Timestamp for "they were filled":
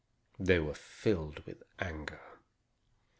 0.39-1.45